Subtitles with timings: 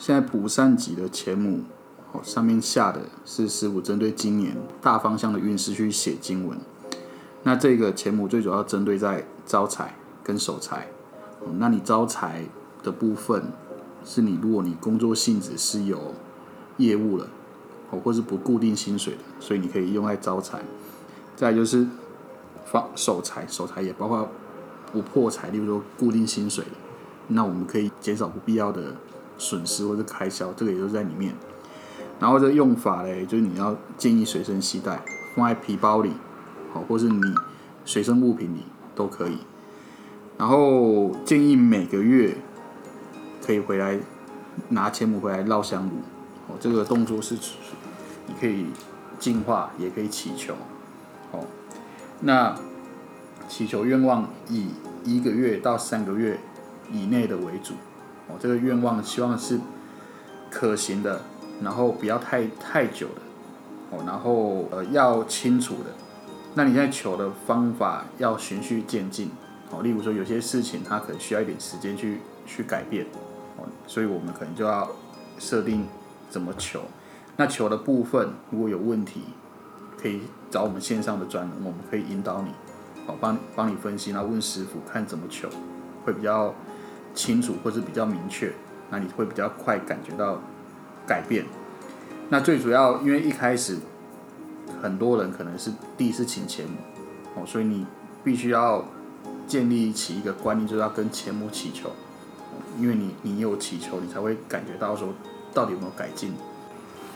[0.00, 1.60] 现在卜善吉的钱母，
[2.12, 6.56] 哦，上面下的是师傅针对今年大方向的运势去写经文。
[7.42, 10.88] 那这个钱母最主要针对在招财跟守财。
[11.40, 12.44] 哦，那你招财
[12.82, 13.42] 的部分，
[14.04, 16.14] 是你如果你工作性质是有
[16.78, 17.28] 业务了，
[17.90, 20.60] 哦，或是不固定薪水的，所以你可以用来招财。
[21.36, 21.86] 再就是
[22.64, 24.28] 放守财，守财也包括
[24.92, 26.70] 不破财，例如说固定薪水的，
[27.28, 28.94] 那我们可以减少不必要的
[29.38, 31.32] 损失或者开销，这个也都在里面。
[32.20, 35.00] 然后这用法嘞，就是你要建议随身携带，
[35.34, 36.10] 放在皮包里，
[36.74, 37.22] 好，或是你
[37.84, 39.38] 随身物品里都可以。
[40.36, 42.36] 然后建议每个月
[43.44, 43.98] 可以回来
[44.68, 45.92] 拿钱母回来绕香炉，
[46.48, 47.36] 哦，这个动作是
[48.26, 48.66] 你可以
[49.18, 50.54] 净化，也可以祈求，
[51.32, 51.44] 哦，
[52.20, 52.54] 那
[53.48, 54.68] 祈求愿望以
[55.04, 56.38] 一个月到三个月
[56.92, 57.74] 以内的为主，
[58.28, 59.58] 哦，这个愿望希望是
[60.50, 61.20] 可行的，
[61.62, 63.22] 然后不要太太久的，
[63.90, 65.90] 哦，然后呃要清楚的，
[66.54, 69.30] 那你现在求的方法要循序渐进。
[69.70, 73.04] 哦，例如说有些事情它可能需要一点时间去去改变，
[73.58, 74.88] 哦，所以我们可能就要
[75.38, 75.86] 设定
[76.30, 76.80] 怎么求。
[77.36, 79.24] 那求的部分如果有问题，
[80.00, 82.48] 可以找我们线上的专人，我们可以引导你，
[83.06, 85.50] 哦，帮帮你分析，然后问师傅看怎么求，
[86.06, 86.54] 会比较
[87.18, 88.52] 清楚或是比较明确，
[88.90, 90.40] 那你会比较快感觉到
[91.06, 91.44] 改变。
[92.28, 93.78] 那最主要因为一开始
[94.80, 96.66] 很多人可能是第一次请钱，
[97.34, 97.84] 哦，所以你
[98.22, 98.84] 必须要。
[99.48, 101.90] 建立起一个观念，就是要跟钱母祈求，
[102.78, 105.14] 因为你你有祈求，你才会感觉到说
[105.54, 106.34] 到底有没有改进。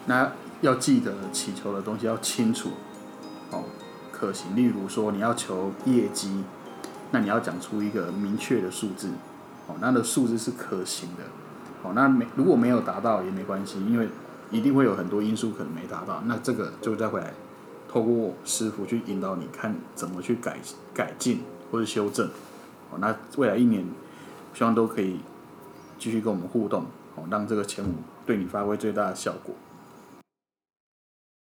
[0.06, 2.70] 那要记得祈求的东西要清楚，
[3.50, 3.64] 哦，
[4.10, 4.56] 可行。
[4.56, 6.42] 例如说你要求业绩，
[7.10, 9.10] 那你要讲出一个明确的数字，
[9.66, 11.22] 哦，那的数字是可行的，
[11.82, 14.08] 哦，那没如果没有达到也没关系，因为
[14.50, 17.32] 一定会有很多因素可能没达到，那这个就再回来
[17.88, 20.58] 透过师傅去引导你看怎么去改
[20.94, 21.40] 改进。
[21.72, 22.28] 或者修正，
[22.90, 23.82] 哦，那未来一年，
[24.52, 25.20] 希望都可以
[25.98, 27.94] 继续跟我们互动，哦，让这个前五
[28.26, 29.54] 对你发挥最大的效果。